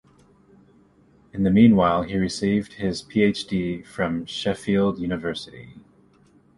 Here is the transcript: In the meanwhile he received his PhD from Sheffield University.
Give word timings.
In 1.31 1.43
the 1.43 1.51
meanwhile 1.51 2.01
he 2.01 2.17
received 2.17 2.73
his 2.73 3.03
PhD 3.03 3.85
from 3.85 4.25
Sheffield 4.25 4.97
University. 4.97 5.75